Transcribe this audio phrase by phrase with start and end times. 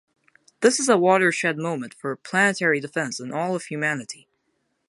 [0.61, 4.27] this is a watershed moment for planetary defense and all of humanity